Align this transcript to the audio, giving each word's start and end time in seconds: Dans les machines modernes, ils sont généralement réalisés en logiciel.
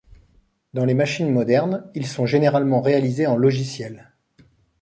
Dans 0.73 0.83
les 0.85 0.95
machines 0.95 1.31
modernes, 1.31 1.87
ils 1.93 2.07
sont 2.07 2.25
généralement 2.25 2.81
réalisés 2.81 3.27
en 3.27 3.35
logiciel. 3.37 4.11